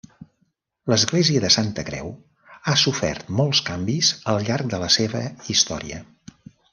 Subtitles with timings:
[0.91, 2.07] L'església de la Santa Creu
[2.71, 5.23] ha sofert molts canvis al llarg de la seva
[5.55, 6.01] història.